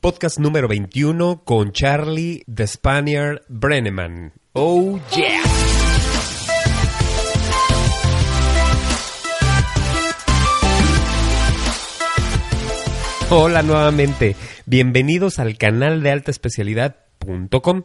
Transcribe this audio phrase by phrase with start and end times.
[0.00, 4.32] Podcast número 21 con Charlie the Spaniard Brenneman.
[4.52, 5.42] Oh yeah.
[13.30, 17.82] Hola nuevamente, bienvenidos al canal de alta especialidad.com,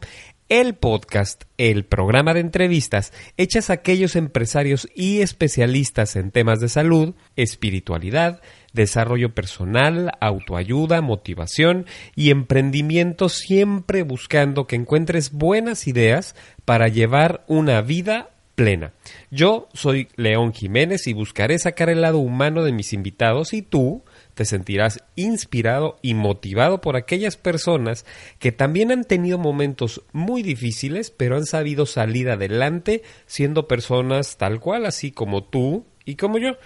[0.48, 6.68] el podcast, el programa de entrevistas hechas a aquellos empresarios y especialistas en temas de
[6.68, 8.40] salud, espiritualidad,
[8.74, 17.80] desarrollo personal, autoayuda, motivación y emprendimiento siempre buscando que encuentres buenas ideas para llevar una
[17.80, 18.92] vida plena.
[19.30, 24.02] Yo soy León Jiménez y buscaré sacar el lado humano de mis invitados y tú
[24.34, 28.04] te sentirás inspirado y motivado por aquellas personas
[28.38, 34.60] que también han tenido momentos muy difíciles, pero han sabido salir adelante siendo personas tal
[34.60, 36.56] cual, así como tú y como yo.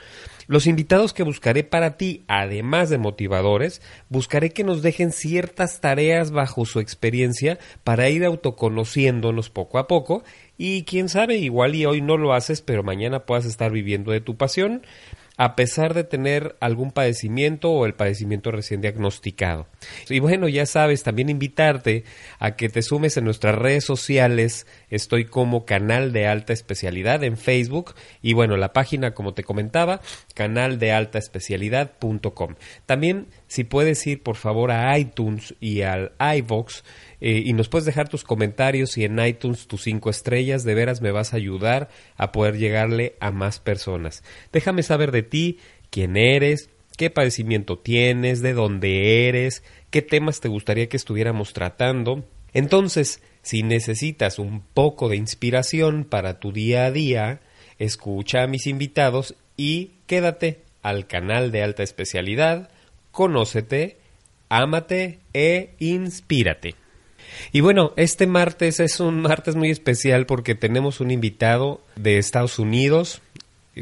[0.48, 6.30] Los invitados que buscaré para ti, además de motivadores, buscaré que nos dejen ciertas tareas
[6.30, 10.24] bajo su experiencia para ir autoconociéndonos poco a poco.
[10.56, 14.22] Y quién sabe, igual y hoy no lo haces, pero mañana puedas estar viviendo de
[14.22, 14.80] tu pasión
[15.38, 19.68] a pesar de tener algún padecimiento o el padecimiento recién diagnosticado.
[20.10, 22.02] Y bueno, ya sabes, también invitarte
[22.40, 24.66] a que te sumes en nuestras redes sociales.
[24.90, 30.00] Estoy como canal de alta especialidad en Facebook y bueno, la página, como te comentaba,
[30.34, 32.56] canal de alta especialidad.com.
[32.84, 36.82] También, si puedes ir por favor a iTunes y al iVox,
[37.20, 41.00] eh, y nos puedes dejar tus comentarios y en iTunes tus cinco estrellas, de veras
[41.00, 44.22] me vas a ayudar a poder llegarle a más personas.
[44.52, 45.58] Déjame saber de ti,
[45.90, 52.24] quién eres, qué padecimiento tienes, de dónde eres, qué temas te gustaría que estuviéramos tratando.
[52.52, 57.40] Entonces, si necesitas un poco de inspiración para tu día a día,
[57.78, 62.70] escucha a mis invitados y quédate al canal de alta especialidad,
[63.10, 63.98] conócete,
[64.48, 66.74] ámate e inspírate.
[67.52, 72.58] Y bueno, este martes es un martes muy especial porque tenemos un invitado de Estados
[72.58, 73.20] Unidos.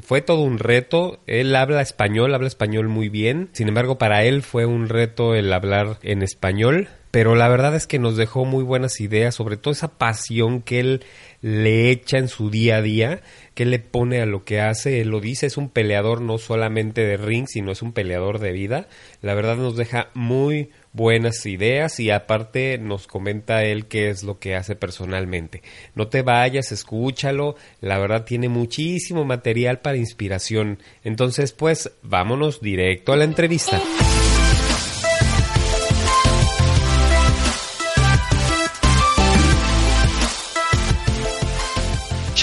[0.03, 1.21] Fue todo un reto.
[1.27, 3.49] Él habla español, habla español muy bien.
[3.53, 6.89] Sin embargo, para él fue un reto el hablar en español.
[7.11, 10.81] Pero la verdad es que nos dejó muy buenas ideas, sobre todo esa pasión que
[10.81, 11.05] él
[11.41, 13.23] le echa en su día a día,
[13.57, 15.01] que le pone a lo que hace.
[15.01, 18.53] Él lo dice, es un peleador no solamente de ring, sino es un peleador de
[18.53, 18.87] vida.
[19.23, 24.39] La verdad nos deja muy, buenas ideas y aparte nos comenta él qué es lo
[24.39, 25.63] que hace personalmente.
[25.95, 30.79] No te vayas, escúchalo, la verdad tiene muchísimo material para inspiración.
[31.03, 33.81] Entonces, pues, vámonos directo a la entrevista.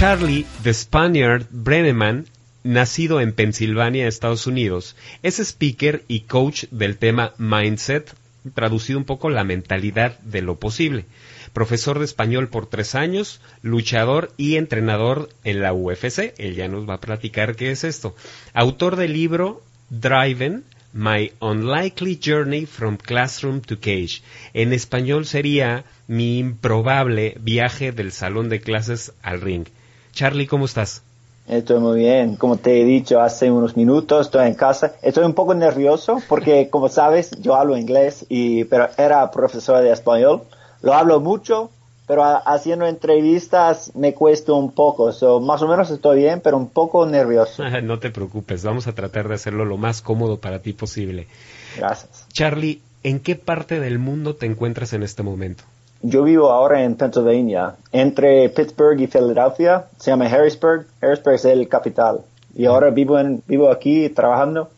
[0.03, 2.25] Charlie the Spaniard Brenneman
[2.61, 8.13] nacido en Pensilvania, Estados Unidos, es speaker y coach del tema Mindset,
[8.53, 11.05] traducido un poco la mentalidad de lo posible.
[11.53, 16.33] Profesor de español por tres años, luchador y entrenador en la UFC.
[16.37, 18.13] Él ya nos va a platicar qué es esto.
[18.53, 24.21] Autor del libro Driven, My Unlikely Journey from Classroom to Cage.
[24.53, 29.65] En español sería Mi improbable viaje del salón de clases al ring.
[30.13, 31.01] Charlie, ¿cómo estás?
[31.47, 32.35] Estoy muy bien.
[32.35, 34.93] Como te he dicho hace unos minutos, estoy en casa.
[35.01, 39.91] Estoy un poco nervioso porque, como sabes, yo hablo inglés, y, pero era profesor de
[39.91, 40.43] español.
[40.81, 41.71] Lo hablo mucho,
[42.07, 45.11] pero haciendo entrevistas me cuesta un poco.
[45.11, 47.63] So, más o menos estoy bien, pero un poco nervioso.
[47.83, 51.27] no te preocupes, vamos a tratar de hacerlo lo más cómodo para ti posible.
[51.75, 52.27] Gracias.
[52.31, 55.63] Charlie, ¿en qué parte del mundo te encuentras en este momento?
[56.05, 59.85] Yo vivo ahora en Pennsylvania, entre Pittsburgh y Filadelfia.
[59.97, 60.85] Se llama Harrisburg.
[61.01, 62.19] Harrisburg es el capital.
[62.53, 64.69] Y ahora vivo, en, vivo aquí trabajando.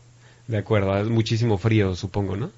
[0.46, 2.50] De acuerdo, es muchísimo frío, supongo, ¿no?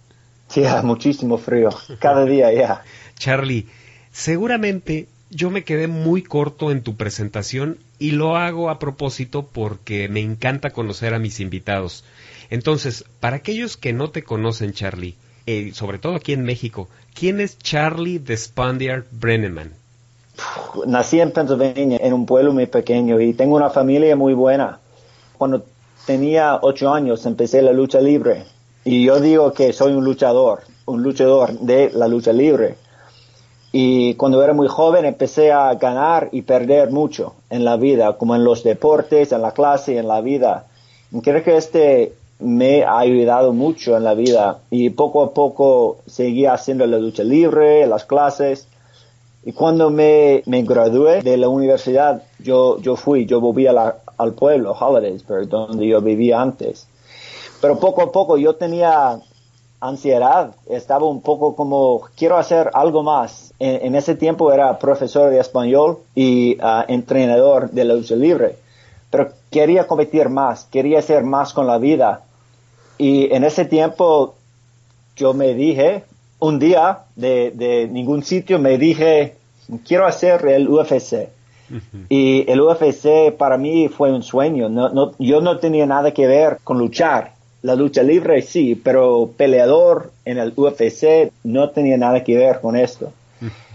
[0.49, 1.71] Sí, muchísimo frío.
[1.99, 2.83] Cada día, ya.
[3.19, 3.67] Charlie,
[4.13, 10.11] seguramente yo me quedé muy corto en tu presentación y lo hago a propósito porque
[10.11, 12.05] me encanta conocer a mis invitados.
[12.51, 15.17] Entonces, para aquellos que no te conocen, Charlie,
[15.51, 19.73] eh, sobre todo aquí en México, ¿quién es Charlie de Spandiard Brenneman?
[20.87, 24.79] Nací en Pennsylvania, en un pueblo muy pequeño, y tengo una familia muy buena.
[25.39, 25.65] Cuando
[26.05, 28.45] tenía ocho años empecé la lucha libre,
[28.85, 32.75] y yo digo que soy un luchador, un luchador de la lucha libre.
[33.73, 38.37] Y cuando era muy joven empecé a ganar y perder mucho en la vida, como
[38.37, 40.67] en los deportes, en la clase, en la vida.
[41.11, 45.99] Y creo que este me ha ayudado mucho en la vida y poco a poco
[46.07, 48.69] seguía haciendo la lucha libre, las clases.
[49.45, 54.73] Y cuando me, me gradué de la universidad, yo, yo fui, yo volví al pueblo,
[54.73, 56.87] Hollidaysburg, donde yo vivía antes.
[57.61, 59.19] Pero poco a poco yo tenía
[59.81, 63.55] ansiedad, estaba un poco como, quiero hacer algo más.
[63.59, 68.57] En, ese tiempo era profesor de español y ah, entrenador de la lucha libre,
[69.11, 72.23] pero quería competir más, quería hacer más con la vida.
[72.99, 74.35] Y en ese tiempo
[75.17, 76.05] yo me dije,
[76.41, 79.35] un día de, de ningún sitio, me dije,
[79.87, 81.29] quiero hacer el UFC.
[82.09, 84.69] Y el UFC para mí fue un sueño.
[84.69, 87.33] No, no, yo no tenía nada que ver con luchar.
[87.63, 92.77] La lucha libre sí, pero peleador en el UFC no tenía nada que ver con
[92.77, 93.13] esto.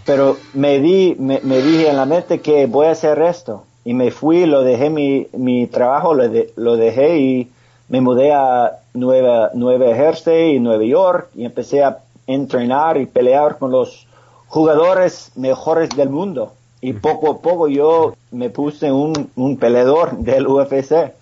[0.04, 3.64] Pero me, di, me, dije en la mente que voy a hacer esto.
[3.84, 6.24] Y me fui, lo dejé mi, mi trabajo, lo,
[6.56, 7.48] lo dejé y
[7.88, 13.58] me mudé a Nueva, Nueva Jersey y Nueva York y empecé a entrenar y pelear
[13.58, 14.06] con los
[14.46, 16.54] jugadores mejores del mundo.
[16.80, 20.92] Y poco a poco yo me puse un, un peleador del UFC.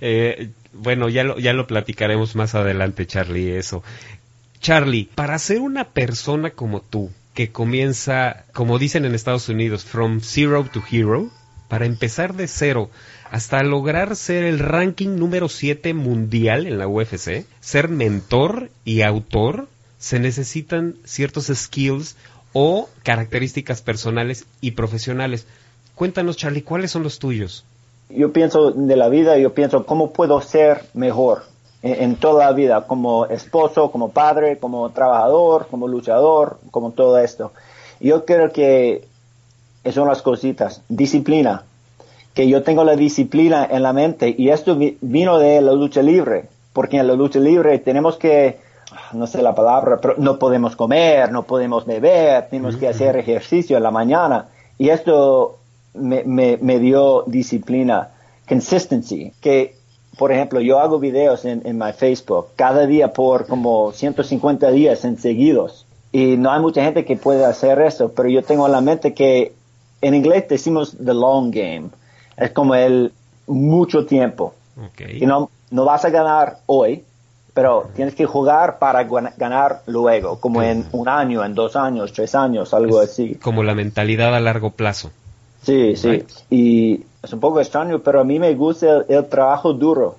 [0.00, 3.82] Eh, bueno, ya lo, ya lo platicaremos más adelante, Charlie, eso.
[4.60, 10.20] Charlie, para ser una persona como tú, que comienza, como dicen en Estados Unidos, from
[10.20, 11.30] zero to hero,
[11.68, 12.90] para empezar de cero
[13.30, 19.68] hasta lograr ser el ranking número 7 mundial en la UFC, ser mentor y autor,
[19.98, 22.16] se necesitan ciertos skills
[22.52, 25.46] o características personales y profesionales.
[25.94, 27.64] Cuéntanos, Charlie, ¿cuáles son los tuyos?
[28.08, 31.42] Yo pienso de la vida, yo pienso cómo puedo ser mejor
[31.82, 37.52] en, toda la vida, como esposo, como padre, como trabajador, como luchador, como todo esto.
[38.00, 39.04] Yo creo que
[39.92, 40.82] son las cositas.
[40.88, 41.64] Disciplina,
[42.38, 46.44] que yo tengo la disciplina en la mente y esto vino de la lucha libre,
[46.72, 48.58] porque en la lucha libre tenemos que
[49.12, 53.76] no sé la palabra, pero no podemos comer, no podemos beber, tenemos que hacer ejercicio
[53.76, 54.46] en la mañana.
[54.78, 55.58] Y esto
[55.94, 58.10] me, me, dio disciplina,
[58.48, 59.74] consistency, que
[60.16, 65.04] por ejemplo, yo hago videos en, en mi Facebook cada día por como 150 días
[65.04, 65.86] en seguidos.
[66.12, 69.12] Y no hay mucha gente que puede hacer eso, pero yo tengo en la mente
[69.12, 69.54] que
[70.00, 71.88] en inglés decimos the long game.
[72.38, 73.12] Es como el
[73.46, 74.54] mucho tiempo.
[75.08, 77.04] Y no, no vas a ganar hoy,
[77.52, 79.02] pero tienes que jugar para
[79.36, 83.34] ganar luego, como en un año, en dos años, tres años, algo así.
[83.34, 85.10] Como la mentalidad a largo plazo.
[85.64, 86.24] Sí, sí.
[86.50, 90.16] Y es un poco extraño, pero a mí me gusta el, trabajo duro.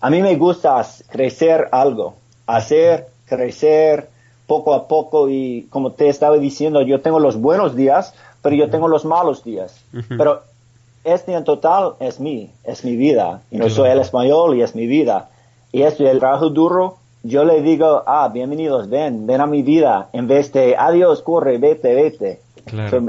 [0.00, 2.16] A mí me gusta crecer algo,
[2.46, 4.10] hacer crecer
[4.46, 8.68] poco a poco y como te estaba diciendo, yo tengo los buenos días, pero yo
[8.68, 9.80] tengo los malos días.
[10.08, 10.42] Pero
[11.06, 13.42] este en total es mi, es mi vida.
[13.50, 15.30] Y no soy el español y es mi vida
[15.76, 20.08] y esto el trabajo duro, yo le digo, ah, bienvenidos, ven, ven a mi vida,
[20.14, 22.40] en vez de adiós, corre, vete, vete.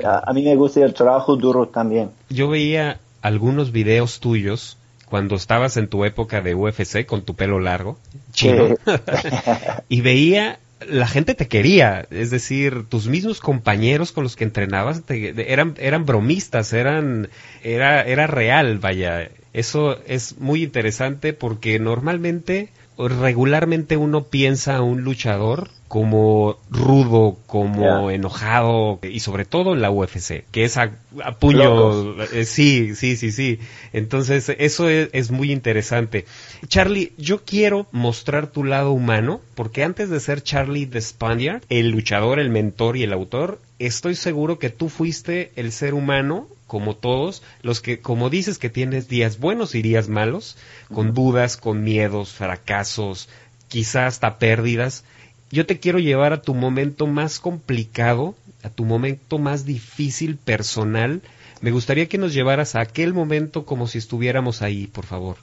[0.04, 2.10] a, mí me gusta el trabajo duro también.
[2.30, 4.78] Yo veía algunos videos tuyos
[5.10, 7.98] cuando estabas en tu época de UFC con tu pelo largo,
[8.34, 8.76] chino,
[9.88, 15.04] y veía la gente te quería, es decir, tus mismos compañeros con los que entrenabas
[15.10, 17.30] eran eran bromistas, eran
[17.64, 19.30] era era real, vaya.
[19.54, 28.12] Eso es muy interesante porque normalmente regularmente uno piensa a un luchador como rudo, como
[28.12, 30.92] enojado y sobre todo en la UFC, que es a,
[31.40, 33.60] puño, eh, sí, sí, sí, sí.
[33.94, 36.26] Entonces eso es, muy interesante.
[36.68, 41.90] Charlie, yo quiero mostrar tu lado humano porque antes de ser Charlie the Spaniard, el
[41.90, 46.96] luchador, el mentor y el autor, estoy seguro que tú fuiste el ser humano como
[46.96, 50.58] todos, los que, como dices, que tienes días buenos y días malos,
[50.94, 53.30] con dudas, con miedos, fracasos,
[53.70, 55.04] quizás hasta pérdidas.
[55.50, 61.22] Yo te quiero llevar a tu momento más complicado, a tu momento más difícil personal.
[61.62, 65.38] Me gustaría que nos llevaras a aquel momento como si estuviéramos ahí, por favor.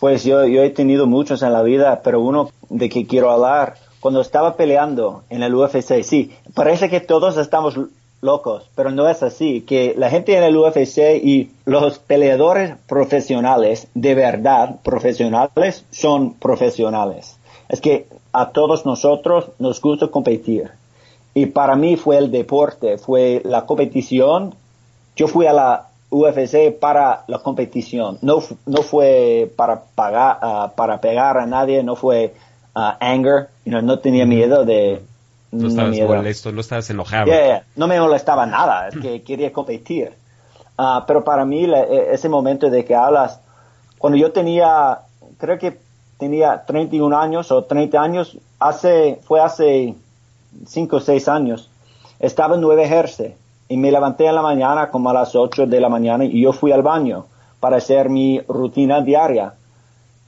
[0.00, 3.76] Pues yo, yo he tenido muchos en la vida, pero uno de que quiero hablar,
[4.00, 7.78] cuando estaba peleando en el UFC, sí, parece que todos estamos
[8.20, 13.88] locos, pero no es así, que la gente en el UFC y los peleadores profesionales,
[13.94, 17.38] de verdad profesionales, son profesionales.
[17.68, 20.70] Es que a todos nosotros nos gusta competir.
[21.32, 24.54] Y para mí fue el deporte, fue la competición.
[25.16, 31.00] Yo fui a la UFC para la competición, no, no fue para, pagar, ah, para
[31.00, 32.34] pegar a nadie, no fue
[32.74, 35.02] uh, anger, no tenía miedo de,
[35.52, 37.30] no estabas molesto, no estabas enojado.
[37.76, 40.12] No me molestaba nada, es que quería competir.
[40.78, 43.40] Ah, pero para mí e, ese momento de que hablas,
[43.98, 45.00] cuando yo tenía,
[45.38, 45.78] creo que
[46.18, 49.94] tenía 31 años o 30 años, hace, fue hace
[50.66, 51.70] 5 o 6 años,
[52.18, 53.34] estaba en Nueva Jersey
[53.68, 56.52] y me levanté en la mañana como a las 8 de la mañana y yo
[56.52, 57.26] fui al baño
[57.60, 59.54] para hacer mi rutina diaria.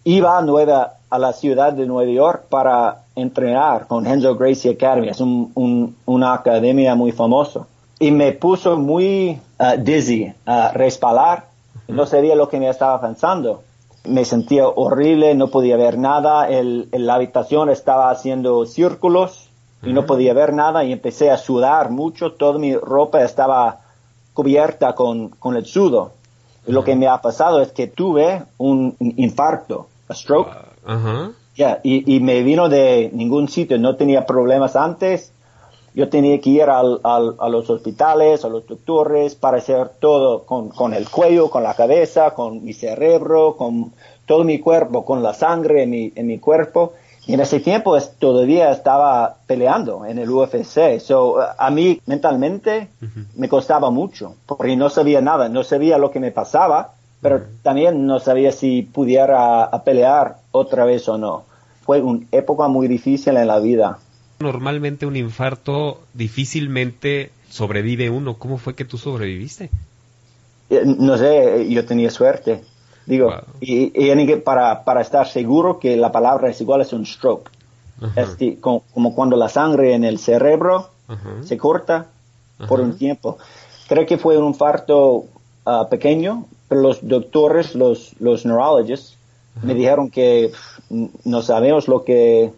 [0.04, 5.08] Iba a, Nueva, a la ciudad de Nueva York para entrenar con Enzo Gracie Academy.
[5.08, 7.66] Es un, una academia muy famosa.
[7.98, 11.44] Y me puso muy uh, dizzy, a respalar.
[11.88, 13.62] No sabía lo que me estaba pensando.
[14.04, 16.48] Me sentía horrible, no podía ver nada.
[16.48, 19.48] El, la habitación estaba haciendo círculos
[19.84, 22.32] y no podía ver nada y empecé a sudar mucho.
[22.32, 23.80] Toda mi ropa estaba
[24.32, 26.12] cubierta con, con el sudo.
[26.66, 30.50] Lo que me ha pasado es que tuve un infarto, a stroke.
[31.82, 35.32] y, y, me vino de ningún sitio, no tenía problemas antes.
[35.94, 40.44] Yo tenía que ir al, al, a los hospitales, a los doctores, para hacer todo
[40.44, 43.92] con, con el cuello, con la cabeza, con mi cerebro, con
[44.24, 46.94] todo mi cuerpo, con la sangre en mi, en mi cuerpo.
[47.26, 50.98] Y en ese tiempo es, todavía estaba peleando en el UFC.
[50.98, 52.88] So, a mí mentalmente
[53.36, 58.04] me costaba mucho porque no sabía nada, no sabía lo que me pasaba, pero también
[58.04, 61.44] no sabía si pudiera pelear otra vez o no.
[61.82, 63.98] Fue una época muy difícil en la vida.
[64.40, 68.34] Normalmente un infarto difícilmente sobrevive uno.
[68.34, 69.70] ¿Cómo fue que tú sobreviviste?
[70.68, 72.64] Eh, no sé, yo tenía suerte.
[73.06, 77.50] Digo, y, y, para, para estar seguro que la palabra es igual es un stroke.
[78.16, 78.82] Es como,
[79.14, 80.90] cuando la sangre en el cerebro
[81.42, 82.06] se corta
[82.66, 83.38] por un tiempo.
[83.88, 85.26] Creo que fue un infarto
[85.64, 89.16] ah, pequeño, pero los doctores, los, los neurologists,
[89.62, 90.50] me dijeron que
[91.24, 92.50] no sabemos lo que,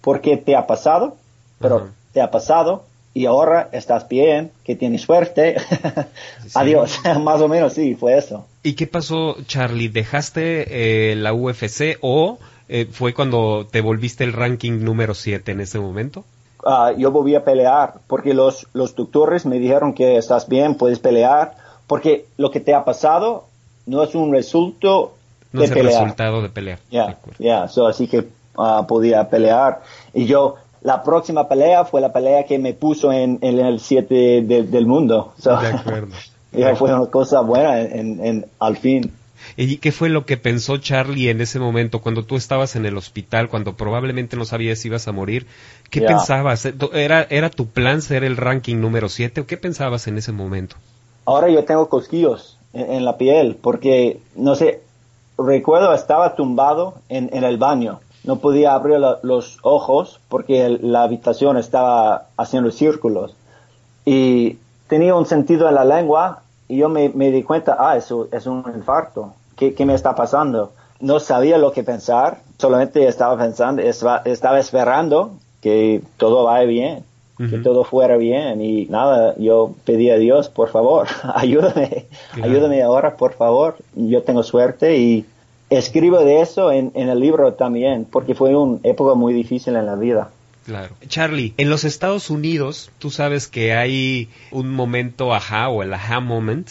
[0.00, 1.16] por qué te ha pasado,
[1.58, 2.84] pero te ha pasado
[3.16, 5.56] y ahora estás bien, que tienes suerte.
[6.54, 8.44] Adiós, más o menos sí, fue eso.
[8.62, 9.88] ¿Y qué pasó, Charlie?
[9.88, 15.60] ¿Dejaste eh, la UFC o eh, fue cuando te volviste el ranking número 7 en
[15.62, 16.24] ese momento?
[16.64, 20.98] Ah, yo volví a pelear porque los, los doctores me dijeron que estás bien, puedes
[20.98, 21.54] pelear,
[21.86, 23.44] porque lo que te ha pasado
[23.86, 25.12] no es un resultado
[25.52, 26.78] no es el resultado de pelear.
[26.90, 28.28] Ya, ya, así que
[28.58, 29.82] ah, podía pelear.
[30.12, 34.86] Y yo la próxima pelea fue la pelea que me puso en, el 7 del
[34.86, 35.34] mundo.
[35.42, 36.14] de acuerdo.
[36.76, 39.12] fue una cosa buena en, al fin.
[39.56, 42.96] ¿Y qué fue lo que pensó Charlie en ese momento, cuando tú estabas en el
[42.96, 45.46] hospital, cuando probablemente no sabías si ibas a morir?
[45.90, 46.66] ¿Qué pensabas?
[46.92, 50.76] ¿Era, ¿Era tu plan ser el ranking número 7 o qué pensabas en ese momento?
[51.26, 54.82] Ahora yo tengo cosquillos en, la piel, porque, no sé,
[55.36, 61.56] recuerdo estaba tumbado en, en el baño no podía abrir los ojos porque la habitación
[61.56, 63.34] estaba haciendo círculos.
[64.04, 68.46] Y tenía un sentido en la lengua y yo me, di cuenta, ah, eso es
[68.46, 69.32] un infarto.
[69.56, 70.72] ¿Qué, me está pasando?
[70.98, 75.30] No sabía lo que pensar, solamente estaba pensando, estaba esperando
[75.62, 77.04] que todo vaya bien,
[77.38, 78.60] que todo fuera bien.
[78.60, 82.06] Y nada, yo pedí a Dios, por favor, ayúdame,
[82.42, 83.76] ayúdame ahora, por favor.
[83.94, 85.26] Yo tengo suerte y
[85.70, 89.96] escribo de eso en, el libro también, porque fue una época muy difícil en la
[89.96, 90.30] vida.
[90.64, 90.94] Claro.
[91.06, 96.20] Charlie, en los Estados Unidos, tú sabes que hay un momento ajá o el ajá
[96.20, 96.68] moment,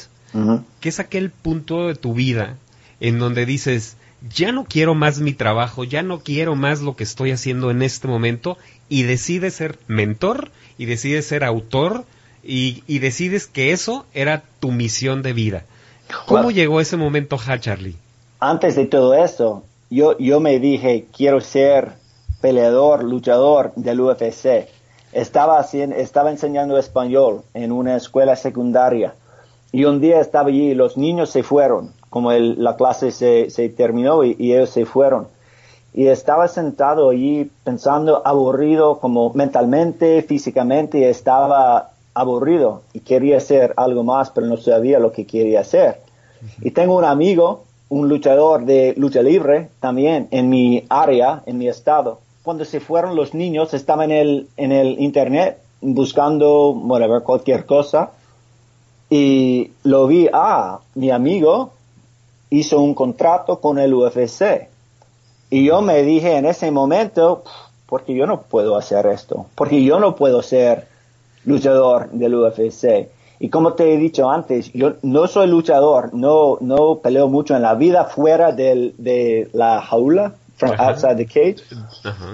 [0.81, 2.57] que es aquel punto de tu vida
[3.00, 3.95] en donde dices,
[4.34, 7.81] ya no quiero más mi trabajo, ya no quiero más lo que estoy haciendo en
[7.81, 8.57] este momento,
[8.89, 12.06] y decides ser mentor, y decides ser autor,
[12.44, 15.65] y, y decides que eso era tu misión de vida.
[16.27, 17.96] ¿Cómo llegó ese momento, ja, Charlie?
[18.39, 21.94] antes de todo eso, yo, yo me dije, quiero ser
[22.42, 24.68] peleador, luchador del UFC.
[25.13, 29.15] Estaba, haciendo, estaba enseñando español en una escuela secundaria
[29.72, 33.70] y un día estaba allí y los niños se fueron, como la clase se, se
[33.70, 35.27] terminó y, ellos se fueron.
[35.95, 44.03] Y estaba sentado allí pensando aburrido como mentalmente, físicamente, estaba aburrido y quería hacer algo
[44.03, 46.01] más, pero no sabía lo que quería hacer.
[46.61, 51.67] Y tengo un amigo un luchador de lucha libre también en mi área, en mi
[51.67, 52.19] estado.
[52.43, 58.11] Cuando se fueron los niños, estaba en el, en el internet buscando, whatever, cualquier cosa.
[59.09, 61.71] Y lo vi, ah, mi amigo
[62.49, 64.67] hizo un contrato con el UFC.
[65.49, 67.43] Y yo me dije en ese momento,
[67.87, 70.87] porque yo no puedo hacer esto, porque yo no puedo ser
[71.45, 73.09] luchador del UFC.
[73.39, 77.61] Y como te he dicho antes, yo no soy luchador, no, no peleo mucho en
[77.61, 81.61] la vida fuera del, de la jaula, from outside the cage.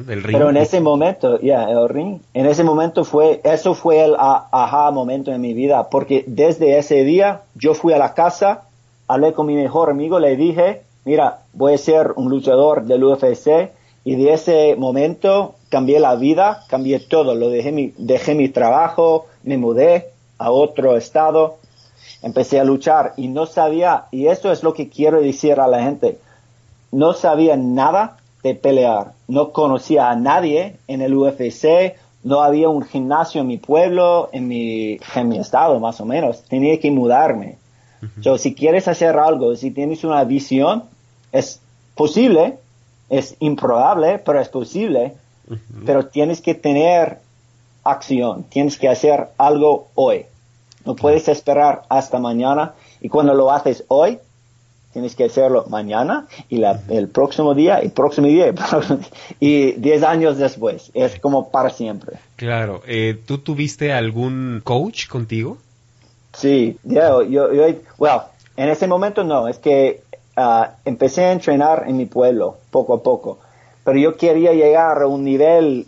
[0.05, 0.37] del ring.
[0.37, 4.91] Pero en ese momento, ya, el ring, en ese momento fue, eso fue el aha
[4.91, 8.63] momento en mi vida, porque desde ese día yo fui a la casa,
[9.07, 13.71] hablé con mi mejor amigo, le dije, mira, voy a ser un luchador del UFC,
[14.03, 19.27] y de ese momento cambié la vida, cambié todo, lo dejé mi, dejé mi trabajo,
[19.43, 21.57] me mudé, a otro estado,
[22.23, 25.83] empecé a luchar y no sabía, y eso es lo que quiero decir a la
[25.83, 26.17] gente,
[26.91, 29.13] no sabía nada de pelear.
[29.27, 34.47] No conocía a nadie en el UFC, no había un gimnasio en mi pueblo, en
[34.47, 36.43] mi, en mi estado más o menos.
[36.43, 37.57] Tenía que mudarme.
[38.37, 40.83] si quieres hacer algo, si tienes una visión,
[41.31, 41.59] es
[41.95, 42.57] posible,
[43.09, 45.13] es improbable, pero es posible.
[45.85, 47.19] Pero tienes que tener
[47.83, 50.25] acción, tienes que hacer algo hoy.
[50.85, 54.19] No puedes esperar hasta mañana y cuando lo haces hoy,
[54.93, 58.53] tienes que hacerlo mañana y el próximo día, el próximo día
[59.39, 60.91] y diez años después.
[60.93, 62.17] Es como para siempre.
[62.35, 62.81] Claro.
[62.87, 65.57] Eh, ¿Tú tuviste algún coach contigo?
[66.33, 67.65] Sí, yo, yo, yo,
[67.97, 68.21] well,
[68.55, 70.01] en ese momento no, es que
[70.35, 73.39] ah, empecé a entrenar en mi pueblo poco a poco,
[73.83, 75.87] pero yo quería llegar a un nivel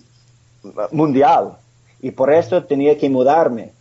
[0.91, 1.57] mundial
[2.01, 3.71] y por eso tenía que mudarme.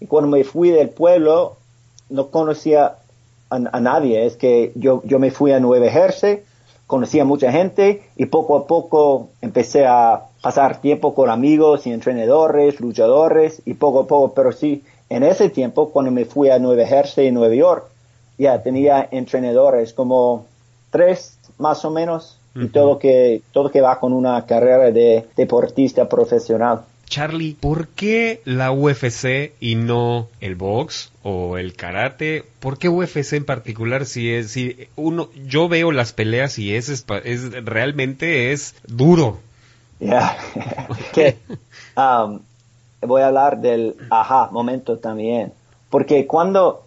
[0.00, 1.56] Y cuando me fui del pueblo,
[2.08, 2.96] no conocía
[3.50, 4.26] a, nadie.
[4.26, 6.42] Es que yo, yo me fui a Nueva Jersey,
[6.86, 11.92] conocí a mucha gente y poco a poco empecé a pasar tiempo con amigos y
[11.92, 16.58] entrenadores, luchadores y poco a poco, pero sí, en ese tiempo, cuando me fui a
[16.58, 17.84] Nueva Jersey y Nueva York,
[18.42, 20.46] ya tenía entrenadores como
[20.90, 26.08] tres más o menos y todo que todo que va con una carrera de deportista
[26.08, 26.82] profesional.
[27.06, 32.44] Charlie, ¿por qué la UFC y no el box o el karate?
[32.58, 36.88] ¿Por qué UFC en particular si es si uno yo veo las peleas y es,
[36.88, 39.38] es, realmente es duro?
[40.00, 40.36] Ya.
[41.94, 42.40] Um,
[43.02, 45.52] voy a hablar del ajá momento también,
[45.90, 46.86] porque cuando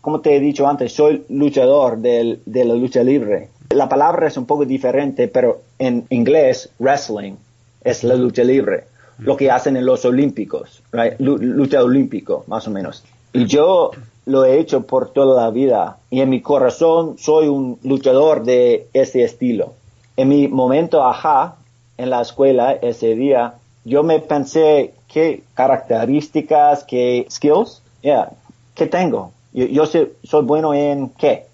[0.00, 3.48] como te he dicho antes, soy luchador del, de la lucha libre.
[3.70, 7.34] La palabra es un poco diferente, pero en inglés, wrestling
[7.82, 8.84] es la lucha libre
[9.20, 10.82] lo que hacen en los olímpicos,
[11.18, 13.04] lucha olímpico, más o menos.
[13.32, 13.90] Y yo
[14.26, 18.88] lo he hecho por toda la vida y en mi corazón soy un luchador de
[18.92, 19.74] ese estilo.
[20.16, 21.56] En mi momento, ajá,
[21.96, 23.54] en la escuela ese día,
[23.84, 28.30] yo me pensé qué características, qué skills, yeah,
[28.74, 29.32] ¿qué tengo?
[29.52, 31.46] Yo, yo soy, soy bueno en qué?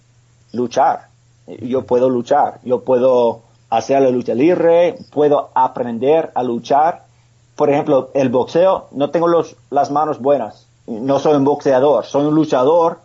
[0.53, 1.09] Luchar.
[1.47, 7.07] Yo puedo luchar, yo puedo hacer la lucha libre, puedo aprender a luchar
[7.57, 10.67] por ejemplo, el boxeo, no tengo los, las manos buenas.
[10.87, 13.01] No soy un boxeador, soy un luchador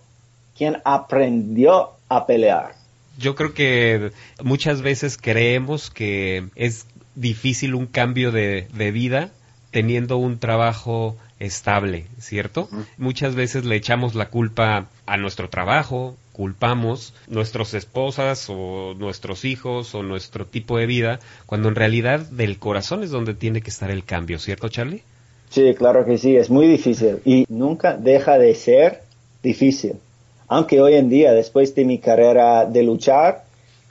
[0.56, 2.76] quien aprendió a pelear.
[3.18, 4.12] Yo creo que
[4.44, 9.30] muchas veces creemos que es difícil un cambio de, de vida
[9.72, 12.70] teniendo un trabajo estable, ¿cierto?
[12.98, 19.96] Muchas veces le echamos la culpa a nuestro trabajo, culpamos nuestras esposas o nuestros hijos
[19.96, 23.90] o nuestro tipo de vida, cuando en realidad del corazón es donde tiene que estar
[23.90, 25.04] el cambio, ¿cierto Charlie?
[25.50, 29.02] Sí, claro que sí, es muy difícil y nunca deja de ser
[29.42, 29.94] difícil.
[30.48, 33.46] Aunque hoy en día, después de mi carrera de luchar,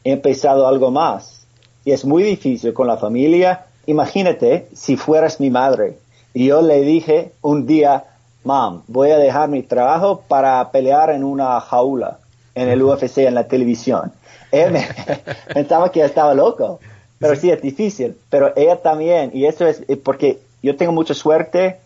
[0.04, 1.46] he empezado algo más.
[1.84, 3.66] Y es muy difícil con la familia.
[3.86, 5.96] Imagínate si fueras mi madre
[6.32, 8.04] y yo le dije un día,
[8.44, 12.18] Mom, voy a dejar mi trabajo para pelear en una jaula
[12.54, 14.12] en el UFC, en la televisión.
[14.52, 14.86] Él me,
[15.54, 16.80] pensaba que estaba loco,
[17.18, 17.50] pero sí.
[17.50, 18.16] es difícil.
[18.28, 21.78] Pero ella también, y eso es eh, porque yo tengo mucha suerte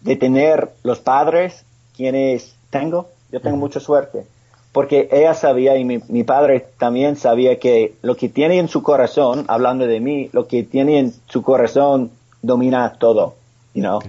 [0.00, 1.64] de tener los padres
[1.96, 4.26] quienes tengo, yo tengo mucha suerte.
[4.72, 8.82] Porque ella sabía y mi, mi, padre también sabía que lo que tiene en su
[8.82, 12.10] corazón, hablando de mí, lo que tiene en su corazón
[12.42, 13.34] domina todo,
[13.74, 14.00] you know?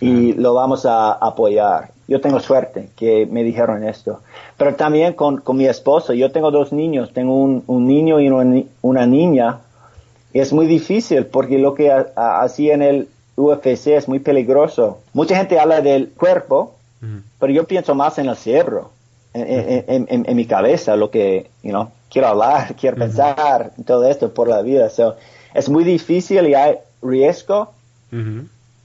[0.00, 4.20] Y lo vamos a apoyar yo tengo suerte que me dijeron esto.
[4.56, 8.28] Pero también con, con mi esposo, yo tengo dos niños, tengo un, un niño y
[8.28, 9.58] una, una, niña.
[10.32, 15.00] es muy difícil porque lo que hacía en el UFC es muy peligroso.
[15.12, 16.74] Mucha gente habla del cuerpo,
[17.38, 18.90] pero yo pienso más en el cerebro,
[19.34, 24.32] en, en, en, mi cabeza, lo que you know, quiero hablar, quiero pensar, todo esto
[24.32, 24.88] por la vida.
[24.90, 25.16] So,
[25.54, 27.72] es muy difícil y hay riesgo,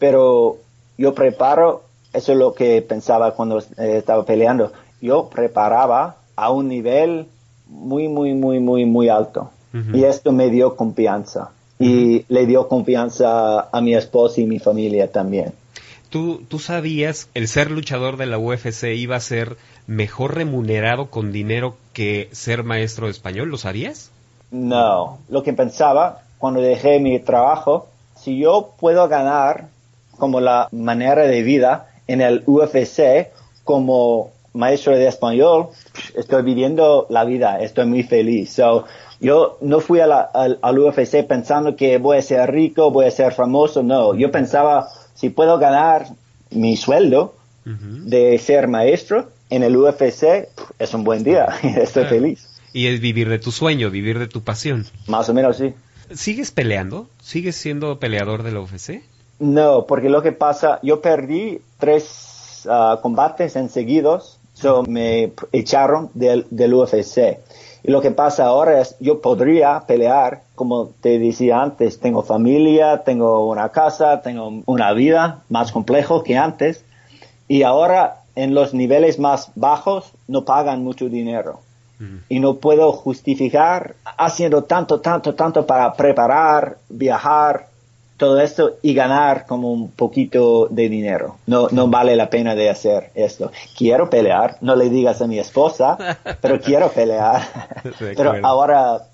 [0.02, 0.58] pero
[0.98, 4.74] yo preparo eso es lo que pensaba cuando eh, estaba peleando.
[5.00, 7.28] Yo preparaba a un nivel
[7.68, 9.52] muy, muy, muy, muy, muy alto.
[9.94, 11.52] Y esto me dio confianza.
[11.80, 15.54] Y le dio confianza a mi esposa y mi familia también.
[16.10, 19.56] ¿Tú, ¿Tú sabías el ser luchador de la UFC iba a ser
[19.88, 23.50] mejor remunerado con dinero que ser maestro de español?
[23.50, 24.12] ¿Lo sabías?
[24.50, 25.20] No.
[25.30, 27.88] Lo que pensaba cuando dejé mi trabajo,
[28.18, 29.70] si yo puedo ganar
[30.18, 33.30] como la manera de vida en el UFC
[33.64, 35.70] como maestro de español,
[36.16, 38.54] estoy viviendo la vida, estoy muy feliz.
[38.54, 38.86] So,
[39.20, 43.34] yo no fui a al, UFC pensando que voy a ser rico, voy a ser
[43.34, 44.16] famoso, no.
[44.16, 46.08] Yo pensaba, si puedo ganar
[46.50, 52.48] mi sueldo de ser maestro en el UFC, es un buen día, estoy feliz.
[52.74, 54.86] Y es vivir de tu sueño, vivir de tu pasión.
[55.08, 55.74] Más o menos sí.
[56.14, 57.10] ¿Sigues peleando?
[57.22, 59.04] ¿Sigues siendo peleador de la UFC?
[59.42, 66.12] No, porque lo que pasa, yo perdí tres ah, combates en seguidos, so me echaron
[66.14, 67.40] del, del UFC.
[67.82, 73.02] Y lo que pasa ahora es, yo podría pelear, como te decía antes, tengo familia,
[73.04, 76.86] tengo una casa, tengo una vida más complejo que antes.
[77.48, 81.62] Y ahora en los niveles más bajos no pagan mucho dinero.
[82.30, 87.68] Y no puedo justificar haciendo tanto, tanto, tanto para preparar, viajar,
[88.22, 91.40] todo esto y ganar como un poquito de dinero.
[91.48, 93.52] No, no vale la pena de hacer esto.
[93.76, 95.98] Quiero pelear, no le digas a mi esposa,
[96.40, 97.42] pero quiero pelear.
[98.00, 99.08] pero ahora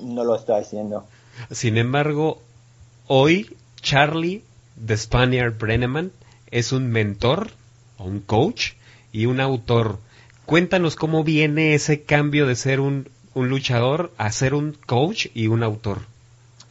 [0.00, 1.04] no lo estoy haciendo.
[1.50, 2.40] Sin embargo,
[3.06, 4.42] hoy Charlie
[4.76, 6.10] de Spaniard Brenneman
[6.50, 7.50] es un mentor,
[7.98, 8.72] un coach
[9.12, 9.98] y un autor.
[10.46, 15.48] Cuéntanos cómo viene ese cambio de ser un, un luchador a ser un coach y
[15.48, 16.13] un autor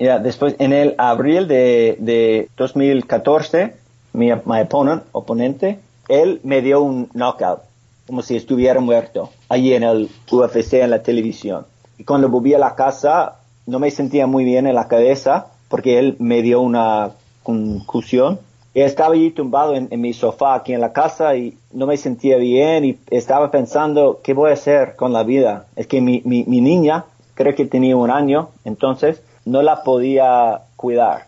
[0.08, 3.74] después, en el abril de, de 2014,
[4.14, 7.62] mi, mi oponente, él me dio un knockout,
[8.08, 11.66] como si estuviera muerto, allí en el UFC, en la televisión.
[11.98, 16.00] Y cuando volví a la casa, no me sentía muy bien en la cabeza, porque
[16.00, 17.12] él me dio una
[17.44, 18.40] concusión.
[18.74, 22.86] Estaba allí tumbado en, mi sofá aquí en la casa y no me sentía bien
[22.86, 25.68] y estaba pensando, ¿qué voy a hacer con la vida?
[25.76, 30.62] Es que mi, mi, mi niña, creo que tenía un año entonces, no la podía
[30.76, 31.28] cuidar.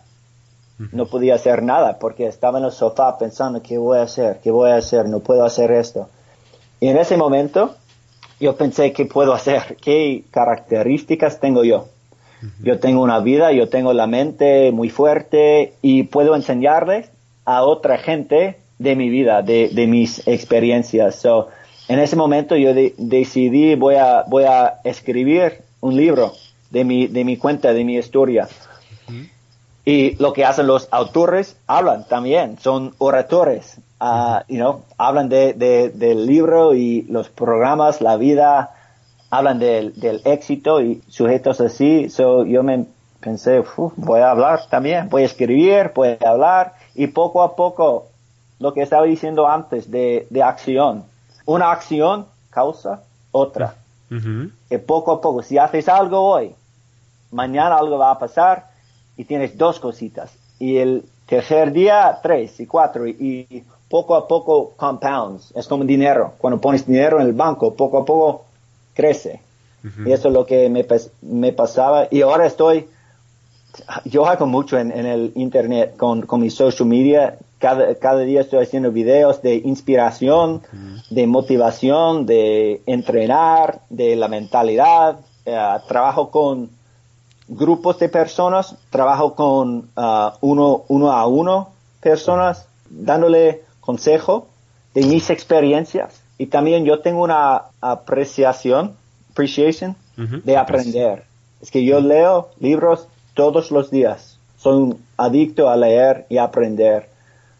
[0.92, 4.40] No podía hacer nada porque estaba en el sofá pensando, ¿qué voy a hacer?
[4.42, 5.08] ¿Qué voy a hacer?
[5.08, 6.10] No puedo hacer esto.
[6.80, 7.76] Y en ese momento
[8.38, 9.76] yo pensé, ¿qué puedo hacer?
[9.82, 11.88] ¿Qué características tengo yo?
[12.62, 17.10] Yo tengo una vida, yo tengo la mente muy fuerte y puedo enseñarles
[17.46, 21.16] a otra gente de mi vida, de, mis experiencias.
[21.16, 21.48] So,
[21.88, 26.34] en ese momento yo decidí voy a, voy a escribir un libro
[26.70, 28.48] de mi, de mi cuenta, de mi historia.
[29.84, 35.52] Y lo que hacen los autores, hablan también, son oradores, uh, you know, hablan de,
[35.54, 38.74] del libro y los programas, la vida,
[39.30, 42.10] hablan del, del éxito y sujetos así.
[42.10, 42.86] So, yo me
[43.20, 43.62] pensé,
[43.96, 48.08] voy a hablar también, voy a escribir, voy a hablar y poco a poco,
[48.58, 51.04] lo que estaba diciendo antes de, de acción.
[51.44, 53.74] Una acción causa otra.
[54.68, 56.54] Que poco a poco, si haces algo hoy,
[57.32, 58.70] mañana algo va a pasar
[59.16, 60.32] y tienes dos cositas.
[60.58, 63.06] Y el tercer día, tres y cuatro.
[63.06, 65.52] Y, poco a poco compounds.
[65.54, 66.34] Es como dinero.
[66.38, 68.44] Cuando pones dinero en el banco, poco a poco
[68.94, 69.40] crece.
[70.04, 70.84] Y eso es lo que me,
[71.22, 72.08] me, pasaba.
[72.10, 72.88] Y ahora estoy,
[74.04, 77.38] yo hago mucho en, el internet con, con mi social media.
[77.58, 80.62] Cada, cada, día estoy haciendo videos de inspiración,
[81.10, 85.18] de motivación, de entrenar, de la mentalidad.
[85.46, 85.58] Eh,
[85.88, 86.70] trabajo con
[87.48, 94.48] grupos de personas, trabajo con uh, uno, uno a uno personas, dándole consejo
[94.94, 96.20] de mis experiencias.
[96.38, 98.94] Y también yo tengo una apreciación,
[99.30, 101.24] appreciation, de aprender.
[101.60, 104.38] Es que yo leo libros todos los días.
[104.58, 107.08] Soy un adicto a leer y aprender.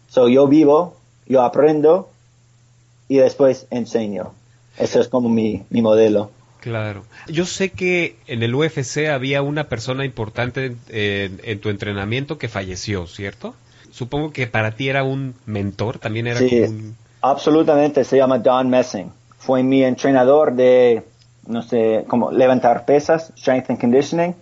[0.09, 2.09] So yo vivo, yo aprendo
[3.07, 4.33] y después enseño.
[4.77, 6.31] Eso es como mi, mi modelo.
[6.59, 7.05] Claro.
[7.27, 13.07] Yo sé que en el UFC había una persona importante en, tu entrenamiento que falleció,
[13.07, 13.55] ¿cierto?
[13.91, 16.65] Supongo que para ti era un mentor, también era sí,
[17.21, 18.03] absolutamente.
[18.03, 19.11] Se llama Don Messing.
[19.37, 21.03] Fue mi entrenador de,
[21.45, 24.35] no sé, como levantar pesas, strength and conditioning.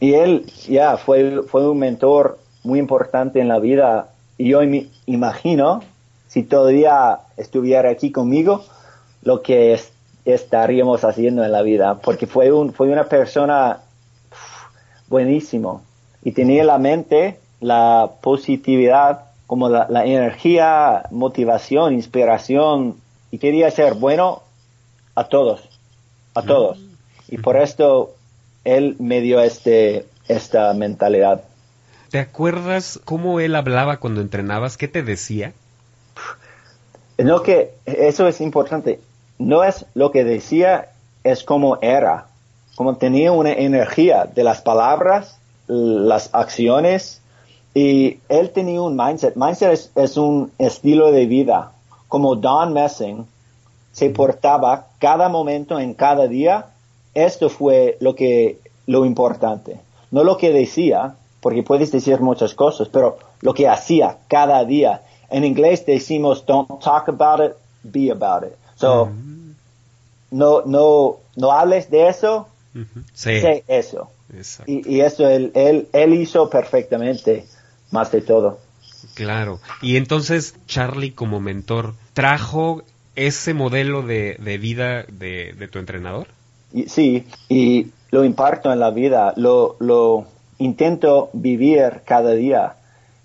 [0.00, 4.08] Y él, ya, fue, fue un mentor muy importante en la vida.
[4.36, 5.82] Y yo me imagino,
[6.28, 8.64] si todavía estuviera aquí conmigo,
[9.22, 9.92] lo que es
[10.24, 13.80] estaríamos haciendo en la vida, porque fue, un, fue una persona
[15.08, 15.82] buenísimo
[16.22, 22.96] y tenía la mente, la positividad, como la, energía, motivación, inspiración
[23.30, 24.42] y quería ser bueno
[25.14, 25.60] a todos,
[26.34, 26.78] a todos.
[27.28, 28.14] Y por esto
[28.64, 31.44] él me dio este, esta mentalidad.
[32.10, 34.76] ¿Te acuerdas cómo él hablaba cuando entrenabas?
[34.76, 35.52] ¿Qué te decía?
[37.18, 39.00] No, que eso es importante
[39.38, 40.90] no es lo que decía,
[41.22, 42.26] es como era,
[42.76, 47.20] como tenía una energía de las palabras, las acciones,
[47.74, 49.34] y él tenía un mindset.
[49.36, 51.72] Mindset es, un estilo de vida.
[52.08, 53.26] Como Don Messing
[53.92, 56.66] se portaba cada momento en cada día,
[57.14, 59.80] esto fue lo que, lo importante.
[60.10, 65.02] No lo que decía, porque puedes decir muchas cosas, pero lo que hacía cada día.
[65.30, 68.54] En inglés decimos don't talk about it, be about it.
[68.76, 69.10] So,
[70.30, 73.40] no, no no hables de eso, sí.
[73.40, 74.10] sé eso.
[74.66, 77.46] Y, y, eso él, él, él hizo perfectamente,
[77.90, 78.58] más de todo.
[79.14, 79.60] Claro.
[79.80, 82.82] Y entonces Charlie como mentor trajo
[83.14, 86.28] ese modelo de, de vida de, de, tu entrenador.
[86.74, 90.26] Y, sí, y lo imparto en la vida, lo, lo
[90.58, 92.74] intento vivir cada día.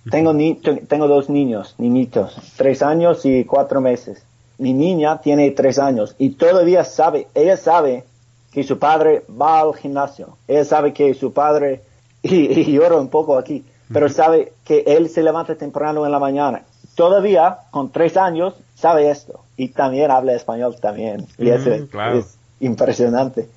[0.10, 4.24] Tengo, ni, tengo dos niños, niñitos, tres años y cuatro meses.
[4.60, 8.06] Mi niña tiene tres años y todavía sabe, ella sabe
[8.52, 10.38] que su padre va al gimnasio.
[10.48, 11.82] Ella sabe que su padre,
[12.22, 16.20] y, y lloro un poco aquí, pero sabe que él se levanta temprano en la
[16.20, 16.64] mañana.
[16.96, 19.42] Todavía, con tres años, sabe esto.
[19.58, 21.28] Y también habla español también.
[21.38, 23.50] Y eso es, impresionante.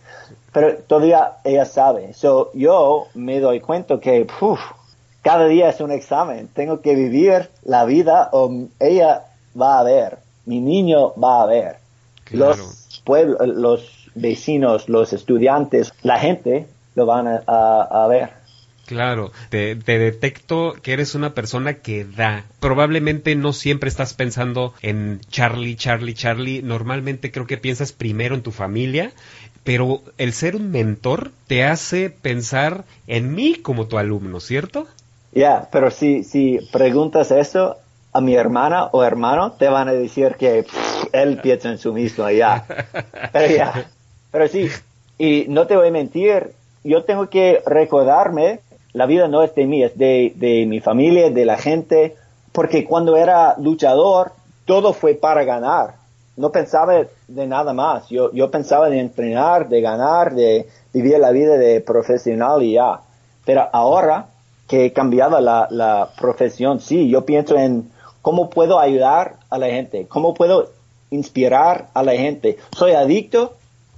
[0.52, 2.12] Pero todavía ella sabe.
[2.14, 4.26] So, yo me doy cuenta que
[5.22, 6.48] cada día es un examen.
[6.48, 9.24] Tengo que vivir la vida o ella
[9.58, 10.18] va a ver.
[10.44, 11.76] Mi niño va a ver.
[12.30, 18.41] Los pueblos, los vecinos, los estudiantes, la gente lo van a ver.
[18.92, 22.44] Claro, te, detecto que eres una persona que da.
[22.61, 26.61] Probablemente no siempre estás pensando en Charlie, Charlie, Charlie.
[26.62, 29.12] Normalmente creo que piensas primero en tu familia,
[29.64, 34.87] pero el ser un mentor te hace pensar en mí como tu alumno, ¿cierto?
[35.33, 37.78] Ya, pero si, si preguntas eso
[38.12, 40.66] a mi hermana o hermano, te van a decir que
[41.12, 42.66] él piensa en su mismo, ya.
[43.33, 43.87] Pero ya,
[44.31, 44.68] pero sí,
[45.16, 46.52] y no te voy a mentir,
[46.85, 48.61] yo tengo que recordarme
[48.92, 52.16] la vida no es de mí, es de, de mi familia, de la gente,
[52.52, 54.33] porque cuando era luchador,
[54.66, 55.94] todo fue para ganar.
[56.37, 58.09] No pensaba de nada más.
[58.09, 63.00] Yo, yo pensaba de entrenar, de ganar, de vivir la vida de profesional y ya.
[63.44, 64.26] Pero ahora
[64.68, 69.66] que he cambiado la, la profesión, sí, yo pienso en cómo puedo ayudar a la
[69.66, 70.70] gente, cómo puedo
[71.11, 72.59] inspirar a la gente.
[72.76, 73.55] Soy adicto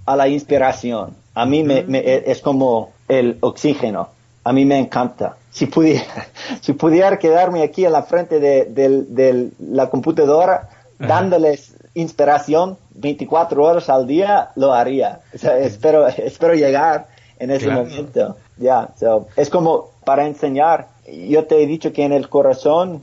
[0.06, 1.14] a la inspiración.
[1.34, 4.08] A mí me, me, es como el oxígeno
[4.44, 5.36] a mí me encanta.
[5.50, 6.04] Si pudiera,
[6.60, 14.06] si pudiera quedarme aquí en la frente de, la computadora dándoles inspiración 24 horas al
[14.06, 15.20] día, lo haría.
[15.32, 17.06] espero, espero llegar
[17.38, 18.36] en ese momento.
[18.56, 18.90] Ya,
[19.36, 20.88] es como para enseñar.
[21.06, 23.02] Yo te he dicho que en el corazón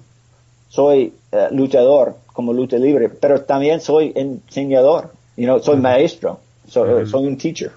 [0.70, 5.12] soy eh, luchador, como lucha libre, pero también soy enseñador.
[5.36, 7.72] You know, soy maestro, soy un teacher.